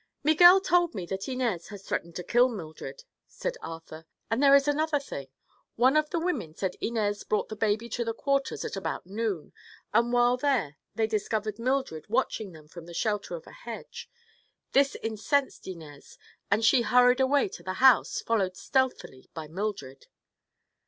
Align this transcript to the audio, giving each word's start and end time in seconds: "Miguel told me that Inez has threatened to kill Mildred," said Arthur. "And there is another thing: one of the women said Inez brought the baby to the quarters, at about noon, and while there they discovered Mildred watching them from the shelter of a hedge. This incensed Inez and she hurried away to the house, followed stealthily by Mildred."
"Miguel 0.23 0.59
told 0.61 0.95
me 0.95 1.05
that 1.05 1.29
Inez 1.29 1.67
has 1.67 1.83
threatened 1.83 2.15
to 2.15 2.23
kill 2.23 2.49
Mildred," 2.49 3.03
said 3.27 3.55
Arthur. 3.61 4.07
"And 4.31 4.41
there 4.41 4.55
is 4.55 4.67
another 4.67 4.99
thing: 4.99 5.27
one 5.75 5.95
of 5.95 6.09
the 6.09 6.17
women 6.19 6.55
said 6.55 6.73
Inez 6.81 7.23
brought 7.23 7.49
the 7.49 7.55
baby 7.55 7.87
to 7.89 8.03
the 8.03 8.15
quarters, 8.15 8.65
at 8.65 8.75
about 8.75 9.05
noon, 9.05 9.53
and 9.93 10.11
while 10.11 10.37
there 10.37 10.77
they 10.95 11.05
discovered 11.05 11.59
Mildred 11.59 12.09
watching 12.09 12.51
them 12.51 12.67
from 12.67 12.87
the 12.87 12.95
shelter 12.95 13.35
of 13.35 13.45
a 13.45 13.51
hedge. 13.51 14.09
This 14.71 14.97
incensed 15.03 15.67
Inez 15.67 16.17
and 16.49 16.65
she 16.65 16.81
hurried 16.81 17.19
away 17.19 17.47
to 17.49 17.61
the 17.61 17.73
house, 17.73 18.21
followed 18.21 18.57
stealthily 18.57 19.29
by 19.35 19.47
Mildred." 19.47 20.07